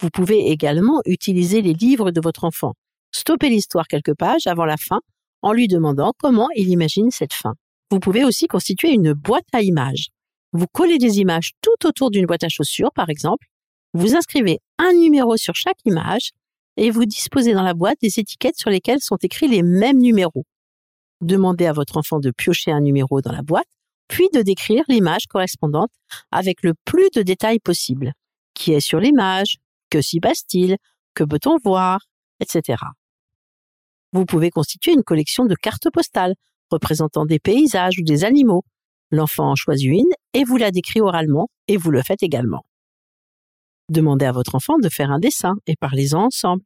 Vous 0.01 0.09
pouvez 0.09 0.49
également 0.49 1.01
utiliser 1.05 1.61
les 1.61 1.73
livres 1.73 2.11
de 2.11 2.19
votre 2.19 2.43
enfant. 2.43 2.73
Stoppez 3.11 3.49
l'histoire 3.49 3.87
quelques 3.87 4.15
pages 4.15 4.47
avant 4.47 4.65
la 4.65 4.77
fin 4.77 4.99
en 5.41 5.53
lui 5.53 5.67
demandant 5.67 6.13
comment 6.17 6.49
il 6.55 6.69
imagine 6.69 7.11
cette 7.11 7.33
fin. 7.33 7.55
Vous 7.89 7.99
pouvez 7.99 8.23
aussi 8.23 8.47
constituer 8.47 8.91
une 8.91 9.13
boîte 9.13 9.47
à 9.53 9.61
images. 9.61 10.07
Vous 10.53 10.67
collez 10.67 10.97
des 10.97 11.19
images 11.19 11.51
tout 11.61 11.87
autour 11.87 12.11
d'une 12.11 12.25
boîte 12.25 12.43
à 12.43 12.49
chaussures, 12.49 12.91
par 12.93 13.09
exemple. 13.09 13.47
Vous 13.93 14.15
inscrivez 14.15 14.59
un 14.77 14.93
numéro 14.93 15.37
sur 15.37 15.55
chaque 15.55 15.79
image 15.85 16.31
et 16.77 16.89
vous 16.89 17.05
disposez 17.05 17.53
dans 17.53 17.63
la 17.63 17.73
boîte 17.73 17.97
des 18.01 18.19
étiquettes 18.19 18.57
sur 18.57 18.69
lesquelles 18.69 19.01
sont 19.01 19.17
écrits 19.17 19.47
les 19.47 19.63
mêmes 19.63 19.99
numéros. 19.99 20.45
Demandez 21.21 21.65
à 21.65 21.73
votre 21.73 21.97
enfant 21.97 22.19
de 22.19 22.31
piocher 22.31 22.71
un 22.71 22.81
numéro 22.81 23.21
dans 23.21 23.31
la 23.31 23.43
boîte, 23.43 23.67
puis 24.07 24.27
de 24.33 24.41
décrire 24.41 24.83
l'image 24.87 25.27
correspondante 25.27 25.91
avec 26.31 26.63
le 26.63 26.73
plus 26.85 27.09
de 27.13 27.21
détails 27.21 27.59
possible. 27.59 28.13
Qui 28.53 28.73
est 28.73 28.79
sur 28.79 28.99
l'image? 28.99 29.57
Que 29.89 30.01
s'y 30.01 30.19
passe-t-il? 30.19 30.77
Que 31.13 31.23
peut-on 31.23 31.57
voir? 31.63 31.99
Etc. 32.39 32.77
Vous 34.13 34.25
pouvez 34.25 34.49
constituer 34.49 34.93
une 34.93 35.03
collection 35.03 35.45
de 35.45 35.55
cartes 35.55 35.89
postales 35.91 36.35
représentant 36.69 37.25
des 37.25 37.39
paysages 37.39 37.99
ou 37.99 38.03
des 38.03 38.23
animaux. 38.23 38.63
L'enfant 39.11 39.51
en 39.51 39.55
choisit 39.55 39.89
une 39.89 40.11
et 40.33 40.43
vous 40.43 40.57
la 40.57 40.71
décrit 40.71 41.01
oralement 41.01 41.49
et 41.67 41.77
vous 41.77 41.91
le 41.91 42.01
faites 42.01 42.23
également. 42.23 42.63
Demandez 43.89 44.25
à 44.25 44.31
votre 44.31 44.55
enfant 44.55 44.77
de 44.77 44.87
faire 44.89 45.11
un 45.11 45.19
dessin 45.19 45.55
et 45.67 45.75
parlez-en 45.75 46.25
ensemble. 46.25 46.63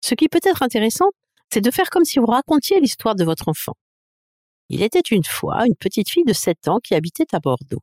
Ce 0.00 0.14
qui 0.14 0.28
peut 0.28 0.40
être 0.42 0.62
intéressant, 0.62 1.10
c'est 1.52 1.60
de 1.60 1.70
faire 1.70 1.90
comme 1.90 2.04
si 2.04 2.18
vous 2.18 2.26
racontiez 2.26 2.80
l'histoire 2.80 3.14
de 3.14 3.24
votre 3.24 3.48
enfant. 3.48 3.74
Il 4.68 4.82
était 4.82 5.00
une 5.10 5.24
fois 5.24 5.64
une 5.66 5.76
petite 5.76 6.10
fille 6.10 6.24
de 6.24 6.32
7 6.32 6.68
ans 6.68 6.78
qui 6.82 6.94
habitait 6.94 7.32
à 7.32 7.40
Bordeaux. 7.40 7.82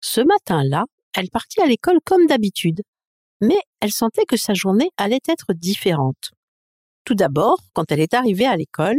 Ce 0.00 0.20
matin-là, 0.20 0.84
elle 1.14 1.28
partit 1.28 1.60
à 1.60 1.66
l'école 1.66 1.98
comme 2.04 2.26
d'habitude, 2.26 2.82
mais 3.40 3.58
elle 3.80 3.92
sentait 3.92 4.24
que 4.24 4.36
sa 4.36 4.54
journée 4.54 4.90
allait 4.96 5.20
être 5.28 5.52
différente. 5.52 6.30
Tout 7.04 7.14
d'abord, 7.14 7.58
quand 7.72 7.90
elle 7.90 8.00
est 8.00 8.14
arrivée 8.14 8.46
à 8.46 8.56
l'école, 8.56 8.98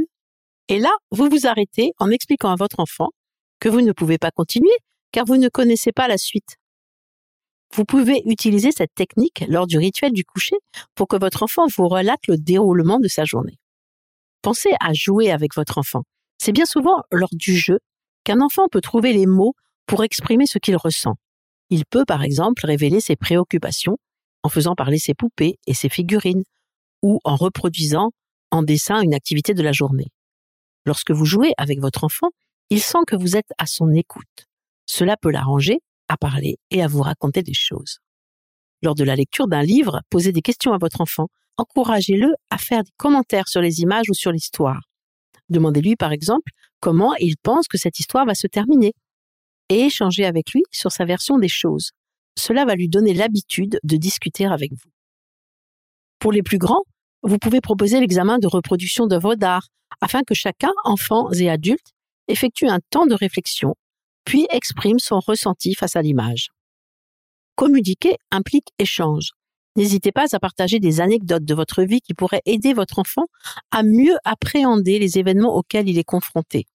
et 0.67 0.79
là, 0.79 0.91
vous 1.11 1.29
vous 1.29 1.47
arrêtez 1.47 1.91
en 1.99 2.09
expliquant 2.09 2.51
à 2.51 2.55
votre 2.55 2.79
enfant 2.79 3.09
que 3.59 3.69
vous 3.69 3.81
ne 3.81 3.91
pouvez 3.91 4.17
pas 4.17 4.31
continuer 4.31 4.75
car 5.11 5.25
vous 5.25 5.37
ne 5.37 5.49
connaissez 5.49 5.91
pas 5.91 6.07
la 6.07 6.17
suite. 6.17 6.57
Vous 7.75 7.85
pouvez 7.85 8.21
utiliser 8.25 8.71
cette 8.71 8.93
technique 8.93 9.45
lors 9.47 9.67
du 9.67 9.77
rituel 9.77 10.11
du 10.11 10.23
coucher 10.23 10.57
pour 10.95 11.07
que 11.07 11.15
votre 11.17 11.43
enfant 11.43 11.65
vous 11.75 11.87
relate 11.87 12.27
le 12.27 12.37
déroulement 12.37 12.99
de 12.99 13.07
sa 13.07 13.25
journée. 13.25 13.57
Pensez 14.41 14.73
à 14.79 14.93
jouer 14.93 15.31
avec 15.31 15.55
votre 15.55 15.77
enfant. 15.77 16.03
C'est 16.37 16.51
bien 16.51 16.65
souvent 16.65 17.03
lors 17.11 17.29
du 17.31 17.55
jeu 17.55 17.79
qu'un 18.23 18.41
enfant 18.41 18.67
peut 18.71 18.81
trouver 18.81 19.13
les 19.13 19.25
mots 19.25 19.53
pour 19.85 20.03
exprimer 20.03 20.45
ce 20.45 20.59
qu'il 20.59 20.75
ressent. 20.75 21.15
Il 21.69 21.85
peut 21.85 22.05
par 22.05 22.23
exemple 22.23 22.65
révéler 22.65 22.99
ses 22.99 23.15
préoccupations 23.15 23.97
en 24.43 24.49
faisant 24.49 24.75
parler 24.75 24.99
ses 24.99 25.13
poupées 25.13 25.57
et 25.65 25.73
ses 25.73 25.89
figurines 25.89 26.43
ou 27.03 27.19
en 27.23 27.35
reproduisant 27.35 28.11
en 28.49 28.63
dessin 28.63 29.01
une 29.01 29.13
activité 29.13 29.53
de 29.53 29.61
la 29.61 29.71
journée. 29.71 30.07
Lorsque 30.85 31.11
vous 31.11 31.25
jouez 31.25 31.53
avec 31.57 31.79
votre 31.79 32.03
enfant, 32.03 32.29
il 32.69 32.81
sent 32.81 32.99
que 33.05 33.15
vous 33.15 33.35
êtes 33.35 33.51
à 33.59 33.67
son 33.67 33.91
écoute. 33.93 34.47
Cela 34.85 35.17
peut 35.17 35.31
l'arranger 35.31 35.79
à 36.07 36.17
parler 36.17 36.57
et 36.71 36.81
à 36.81 36.87
vous 36.87 37.01
raconter 37.01 37.43
des 37.43 37.53
choses. 37.53 37.99
Lors 38.81 38.95
de 38.95 39.03
la 39.03 39.15
lecture 39.15 39.47
d'un 39.47 39.61
livre, 39.61 40.01
posez 40.09 40.31
des 40.31 40.41
questions 40.41 40.73
à 40.73 40.77
votre 40.77 41.01
enfant. 41.01 41.27
Encouragez-le 41.57 42.33
à 42.49 42.57
faire 42.57 42.83
des 42.83 42.91
commentaires 42.97 43.47
sur 43.47 43.61
les 43.61 43.81
images 43.81 44.09
ou 44.09 44.13
sur 44.13 44.31
l'histoire. 44.31 44.81
Demandez-lui 45.49 45.95
par 45.95 46.11
exemple 46.11 46.51
comment 46.79 47.15
il 47.15 47.35
pense 47.37 47.67
que 47.67 47.77
cette 47.77 47.99
histoire 47.99 48.25
va 48.25 48.35
se 48.35 48.47
terminer 48.47 48.93
et 49.69 49.81
échangez 49.81 50.25
avec 50.25 50.51
lui 50.51 50.63
sur 50.71 50.91
sa 50.91 51.05
version 51.05 51.37
des 51.37 51.47
choses. 51.47 51.91
Cela 52.37 52.65
va 52.65 52.75
lui 52.75 52.89
donner 52.89 53.13
l'habitude 53.13 53.79
de 53.83 53.97
discuter 53.97 54.45
avec 54.45 54.71
vous. 54.71 54.89
Pour 56.19 56.31
les 56.31 56.43
plus 56.43 56.57
grands, 56.57 56.83
vous 57.23 57.37
pouvez 57.37 57.61
proposer 57.61 57.99
l'examen 57.99 58.37
de 58.37 58.47
reproduction 58.47 59.07
d'œuvres 59.07 59.35
d'art 59.35 59.67
afin 60.01 60.23
que 60.23 60.33
chacun, 60.33 60.71
enfants 60.83 61.31
et 61.31 61.49
adultes, 61.49 61.93
effectue 62.27 62.67
un 62.67 62.79
temps 62.89 63.05
de 63.05 63.15
réflexion, 63.15 63.75
puis 64.25 64.47
exprime 64.51 64.99
son 64.99 65.19
ressenti 65.19 65.73
face 65.73 65.95
à 65.95 66.01
l'image. 66.01 66.49
Communiquer 67.55 68.17
implique 68.31 68.69
échange. 68.79 69.31
N'hésitez 69.75 70.11
pas 70.11 70.25
à 70.33 70.39
partager 70.39 70.79
des 70.79 71.01
anecdotes 71.01 71.45
de 71.45 71.55
votre 71.55 71.83
vie 71.83 72.01
qui 72.01 72.13
pourraient 72.13 72.41
aider 72.45 72.73
votre 72.73 72.99
enfant 72.99 73.25
à 73.71 73.83
mieux 73.83 74.17
appréhender 74.23 74.99
les 74.99 75.17
événements 75.17 75.55
auxquels 75.55 75.89
il 75.89 75.97
est 75.97 76.03
confronté. 76.03 76.65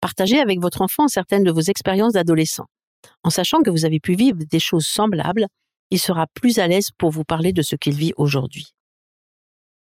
Partagez 0.00 0.38
avec 0.38 0.60
votre 0.60 0.80
enfant 0.80 1.08
certaines 1.08 1.44
de 1.44 1.50
vos 1.50 1.60
expériences 1.60 2.14
d'adolescent. 2.14 2.66
En 3.24 3.30
sachant 3.30 3.62
que 3.62 3.70
vous 3.70 3.84
avez 3.84 4.00
pu 4.00 4.14
vivre 4.14 4.38
des 4.38 4.60
choses 4.60 4.86
semblables, 4.86 5.46
il 5.90 5.98
sera 5.98 6.26
plus 6.34 6.58
à 6.58 6.66
l'aise 6.66 6.90
pour 6.96 7.10
vous 7.10 7.24
parler 7.24 7.52
de 7.52 7.62
ce 7.62 7.76
qu'il 7.76 7.94
vit 7.94 8.12
aujourd'hui. 8.16 8.72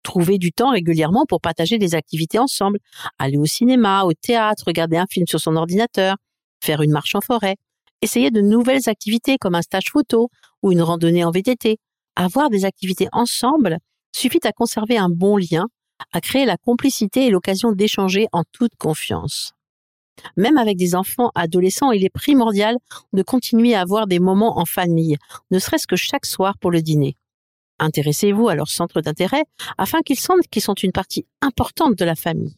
Trouvez 0.04 0.38
du 0.38 0.52
temps 0.52 0.72
régulièrement 0.72 1.26
pour 1.28 1.42
partager 1.42 1.78
des 1.78 1.96
activités 1.96 2.40
ensemble, 2.40 2.80
aller 3.20 3.38
au 3.38 3.46
cinéma, 3.46 4.04
au 4.04 4.14
théâtre, 4.14 4.64
regarder 4.68 4.98
un 4.98 5.06
film 5.10 5.28
sur 5.28 5.40
son 5.40 5.56
ordinateur, 5.56 6.16
faire 6.62 6.82
une 6.82 6.92
marche 6.92 7.16
en 7.16 7.22
forêt, 7.22 7.56
essayer 8.02 8.32
de 8.32 8.42
nouvelles 8.42 8.88
activités 8.88 9.38
comme 9.38 9.56
un 9.56 9.62
stage 9.62 9.90
photo 9.92 10.30
ou 10.64 10.72
une 10.72 10.82
randonnée 10.82 11.24
en 11.24 11.32
VTT. 11.32 11.78
Avoir 12.16 12.50
des 12.50 12.66
activités 12.66 13.08
ensemble 13.12 13.78
suffit 14.16 14.40
à 14.44 14.52
conserver 14.52 14.98
un 14.98 15.10
bon 15.10 15.38
lien, 15.38 15.68
à 16.14 16.22
créer 16.22 16.46
la 16.46 16.58
complicité 16.58 17.26
et 17.26 17.30
l'occasion 17.30 17.72
d'échanger 17.72 18.28
en 18.32 18.44
toute 18.52 18.76
confiance. 18.78 19.54
Même 20.36 20.58
avec 20.58 20.78
des 20.78 20.96
enfants 20.96 21.32
adolescents, 21.36 21.92
il 21.92 22.04
est 22.04 22.10
primordial 22.10 22.78
de 23.14 23.22
continuer 23.22 23.76
à 23.76 23.82
avoir 23.82 24.08
des 24.08 24.20
moments 24.20 24.60
en 24.60 24.66
famille, 24.66 25.18
ne 25.52 25.60
serait-ce 25.60 25.88
que 25.88 25.96
chaque 25.96 26.26
soir 26.26 26.58
pour 26.60 26.72
le 26.72 26.82
dîner. 26.82 27.16
Intéressez-vous 27.80 28.50
à 28.50 28.56
leur 28.56 28.70
centre 28.70 29.02
d'intérêt 29.02 29.46
afin 29.78 30.02
qu'ils 30.02 30.20
sentent 30.20 30.48
qu'ils 30.50 30.64
sont 30.64 30.74
une 30.74 30.92
partie 30.92 31.26
importante 31.42 31.96
de 31.96 32.06
la 32.06 32.16
famille. 32.16 32.56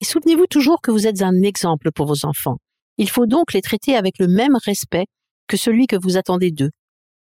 Et 0.00 0.04
souvenez-vous 0.04 0.46
toujours 0.46 0.80
que 0.80 0.90
vous 0.90 1.06
êtes 1.06 1.22
un 1.22 1.42
exemple 1.42 1.92
pour 1.92 2.06
vos 2.06 2.26
enfants. 2.26 2.58
Il 2.98 3.10
faut 3.10 3.26
donc 3.26 3.52
les 3.52 3.62
traiter 3.62 3.96
avec 3.96 4.18
le 4.18 4.28
même 4.28 4.56
respect 4.64 5.06
que 5.46 5.56
celui 5.56 5.86
que 5.86 5.96
vous 5.96 6.16
attendez 6.16 6.50
d'eux. 6.50 6.70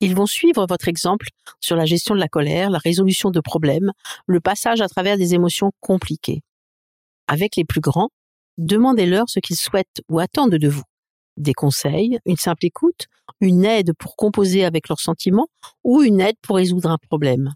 Ils 0.01 0.15
vont 0.15 0.25
suivre 0.25 0.65
votre 0.68 0.88
exemple 0.88 1.27
sur 1.62 1.75
la 1.75 1.86
gestion 1.86 2.15
de 2.15 2.20
la 2.20 2.27
colère, 2.27 2.70
la 2.70 2.80
résolution 2.80 3.32
de 3.32 3.39
problèmes, 3.39 3.92
le 4.27 4.39
passage 4.42 4.82
à 4.82 4.89
travers 4.89 5.18
des 5.18 5.34
émotions 5.34 5.72
compliquées. 5.80 6.42
Avec 7.27 7.56
les 7.56 7.65
plus 7.65 7.82
grands, 7.82 8.10
demandez-leur 8.58 9.30
ce 9.30 9.39
qu'ils 9.39 9.56
souhaitent 9.56 10.01
ou 10.10 10.20
attendent 10.20 10.56
de 10.56 10.68
vous. 10.68 10.84
Des 11.38 11.54
conseils, 11.54 12.20
une 12.25 12.38
simple 12.38 12.65
écoute, 12.65 13.08
une 13.42 13.65
aide 13.65 13.94
pour 13.94 14.15
composer 14.15 14.63
avec 14.63 14.88
leurs 14.88 15.00
sentiments 15.00 15.48
ou 15.84 16.01
une 16.01 16.22
aide 16.22 16.38
pour 16.42 16.56
résoudre 16.56 16.89
un 16.89 16.98
problème. 16.98 17.54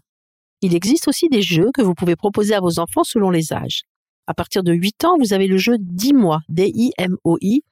Il 0.62 0.74
existe 0.74 1.08
aussi 1.08 1.28
des 1.28 1.42
jeux 1.42 1.70
que 1.72 1.80
vous 1.80 1.94
pouvez 1.94 2.16
proposer 2.16 2.54
à 2.54 2.60
vos 2.60 2.78
enfants 2.78 3.04
selon 3.04 3.30
les 3.30 3.52
âges. 3.52 3.84
À 4.26 4.34
partir 4.34 4.62
de 4.62 4.72
8 4.72 5.04
ans, 5.04 5.16
vous 5.18 5.32
avez 5.32 5.46
le 5.46 5.56
jeu 5.56 5.76
10 5.78 6.12
mois, 6.12 6.40
D-I-M-O-I, 6.48 7.62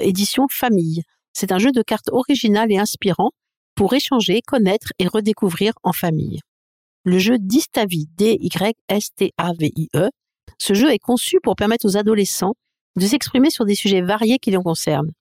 édition 0.00 0.46
famille. 0.50 1.02
C'est 1.32 1.52
un 1.52 1.58
jeu 1.58 1.70
de 1.72 1.82
cartes 1.82 2.10
original 2.10 2.72
et 2.72 2.78
inspirant 2.78 3.30
pour 3.74 3.94
échanger, 3.94 4.40
connaître 4.44 4.88
et 4.98 5.06
redécouvrir 5.06 5.72
en 5.82 5.92
famille. 5.92 6.40
Le 7.04 7.18
jeu 7.18 7.38
Distavi, 7.38 8.06
D-Y-S-T-A-V-I-E. 8.16 10.10
Ce 10.58 10.74
jeu 10.74 10.92
est 10.92 10.98
conçu 10.98 11.38
pour 11.42 11.54
permettre 11.56 11.86
aux 11.86 11.96
adolescents 11.96 12.54
de 12.96 13.06
s'exprimer 13.06 13.50
sur 13.50 13.64
des 13.64 13.74
sujets 13.74 14.02
variés 14.02 14.38
qui 14.38 14.50
les 14.50 14.56
concernent. 14.56 15.12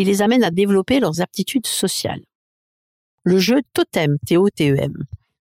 Il 0.00 0.06
les 0.06 0.22
amène 0.22 0.44
à 0.44 0.52
développer 0.52 1.00
leurs 1.00 1.20
aptitudes 1.22 1.66
sociales. 1.66 2.22
Le 3.24 3.40
jeu 3.40 3.62
Totem, 3.72 4.16
T-O-T-E-M. 4.28 4.94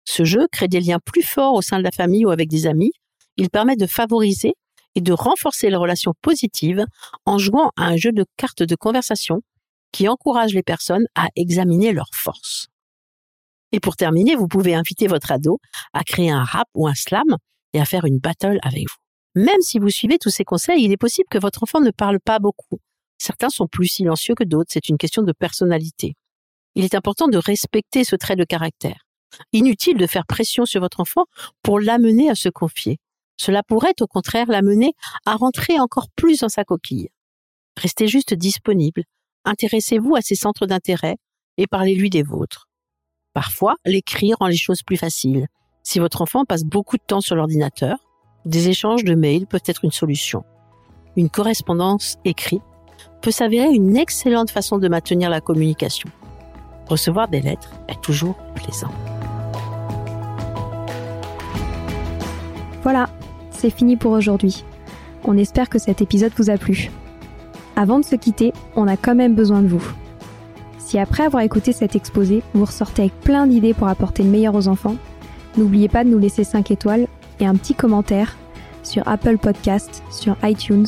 Ce 0.04 0.24
jeu 0.24 0.48
crée 0.52 0.68
des 0.68 0.80
liens 0.80 0.98
plus 0.98 1.22
forts 1.22 1.54
au 1.54 1.62
sein 1.62 1.78
de 1.78 1.84
la 1.84 1.92
famille 1.92 2.26
ou 2.26 2.32
avec 2.32 2.50
des 2.50 2.66
amis. 2.66 2.92
Il 3.36 3.52
permet 3.52 3.76
de 3.76 3.86
favoriser 3.86 4.56
et 4.96 5.02
de 5.02 5.14
renforcer 5.14 5.70
les 5.70 5.76
relations 5.76 6.16
positives 6.24 6.88
en 7.28 7.38
jouant 7.38 7.70
à 7.78 7.86
un 7.86 7.98
jeu 7.98 8.12
de 8.12 8.26
cartes 8.36 8.64
de 8.64 8.76
conversation 8.76 9.44
qui 9.92 10.08
encourage 10.08 10.56
les 10.56 10.64
personnes 10.64 11.06
à 11.14 11.28
examiner 11.36 11.94
leurs 11.94 12.16
forces. 12.16 12.70
Et 13.74 13.80
pour 13.80 13.96
terminer, 13.96 14.34
vous 14.34 14.48
pouvez 14.48 14.74
inviter 14.74 15.06
votre 15.06 15.32
ado 15.32 15.60
à 15.94 16.04
créer 16.04 16.32
un 16.32 16.44
rap 16.44 16.68
ou 16.74 16.88
un 16.88 16.96
slam 16.96 17.38
et 17.74 17.80
à 17.80 17.86
faire 17.86 18.06
une 18.06 18.18
battle 18.18 18.58
avec 18.64 18.86
vous. 18.90 19.44
Même 19.44 19.62
si 19.62 19.78
vous 19.78 19.92
suivez 19.92 20.18
tous 20.18 20.32
ces 20.32 20.46
conseils, 20.46 20.84
il 20.84 20.92
est 20.92 20.98
possible 20.98 21.28
que 21.30 21.38
votre 21.38 21.62
enfant 21.62 21.80
ne 21.80 21.92
parle 21.92 22.20
pas 22.20 22.40
beaucoup. 22.40 22.80
Certains 23.18 23.50
sont 23.50 23.68
plus 23.68 23.88
silencieux 23.88 24.36
que 24.36 24.44
d'autres, 24.44 24.72
c'est 24.72 24.90
une 24.90 24.98
question 24.98 25.24
de 25.24 25.32
personnalité. 25.32 26.16
Il 26.76 26.84
est 26.84 26.96
important 26.96 27.28
de 27.28 27.38
respecter 27.38 28.04
ce 28.04 28.16
trait 28.16 28.36
de 28.36 28.44
caractère. 28.44 29.08
Inutile 29.52 29.98
de 29.98 30.08
faire 30.08 30.26
pression 30.26 30.66
sur 30.66 30.82
votre 30.82 31.00
enfant 31.00 31.26
pour 31.64 31.80
l'amener 31.80 32.30
à 32.30 32.36
se 32.36 32.50
confier. 32.50 33.00
Cela 33.38 33.64
pourrait 33.64 33.96
au 34.02 34.08
contraire 34.08 34.48
l'amener 34.48 34.94
à 35.26 35.36
rentrer 35.36 35.80
encore 35.80 36.08
plus 36.16 36.40
dans 36.40 36.50
sa 36.50 36.64
coquille. 36.64 37.10
Restez 37.78 38.08
juste 38.08 38.34
disponible, 38.34 39.04
intéressez-vous 39.46 40.16
à 40.16 40.22
ses 40.22 40.36
centres 40.36 40.66
d'intérêt 40.66 41.18
et 41.58 41.68
parlez-lui 41.68 42.10
des 42.10 42.24
vôtres. 42.24 42.68
Parfois, 43.34 43.76
l'écrit 43.86 44.34
rend 44.34 44.48
les 44.48 44.58
choses 44.58 44.82
plus 44.82 44.98
faciles. 44.98 45.48
Si 45.84 46.00
votre 46.00 46.22
enfant 46.22 46.46
passe 46.46 46.64
beaucoup 46.64 46.98
de 46.98 47.04
temps 47.06 47.22
sur 47.22 47.36
l'ordinateur, 47.36 47.98
des 48.46 48.70
échanges 48.70 49.04
de 49.04 49.14
mails 49.14 49.46
peuvent 49.46 49.62
être 49.66 49.86
une 49.86 49.92
solution. 49.92 50.44
Une 51.16 51.30
correspondance 51.30 52.18
écrite 52.26 52.64
peut 53.22 53.32
s'avérer 53.32 53.74
une 53.74 53.98
excellente 53.98 54.52
façon 54.52 54.78
de 54.78 54.88
maintenir 54.88 55.30
la 55.30 55.42
communication. 55.42 56.10
Recevoir 56.88 57.28
des 57.28 57.42
lettres 57.42 57.72
est 57.88 58.02
toujours 58.02 58.36
plaisant. 58.56 58.92
Voilà, 62.84 63.10
c'est 63.52 63.70
fini 63.70 63.98
pour 63.98 64.14
aujourd'hui. 64.14 64.64
On 65.26 65.38
espère 65.38 65.68
que 65.68 65.80
cet 65.80 66.02
épisode 66.02 66.32
vous 66.38 66.50
a 66.50 66.58
plu. 66.58 66.90
Avant 67.76 68.00
de 68.00 68.06
se 68.06 68.16
quitter, 68.16 68.54
on 68.76 68.88
a 68.88 68.96
quand 68.96 69.16
même 69.16 69.36
besoin 69.36 69.62
de 69.62 69.68
vous. 69.68 69.86
Si 70.78 70.98
après 70.98 71.26
avoir 71.26 71.44
écouté 71.44 71.74
cet 71.74 71.96
exposé, 71.96 72.44
vous 72.54 72.64
ressortez 72.64 73.02
avec 73.04 73.20
plein 73.20 73.46
d'idées 73.46 73.74
pour 73.74 73.90
apporter 73.90 74.24
le 74.24 74.30
meilleur 74.30 74.56
aux 74.56 74.70
enfants, 74.70 74.96
n'oubliez 75.58 75.90
pas 75.90 76.06
de 76.06 76.10
nous 76.10 76.18
laisser 76.18 76.46
5 76.46 76.72
étoiles 76.72 77.08
et 77.42 77.46
un 77.46 77.56
petit 77.56 77.76
commentaire 77.76 78.38
sur 78.84 79.06
Apple 79.06 79.38
Podcast, 79.38 80.02
sur 80.10 80.38
iTunes 80.44 80.88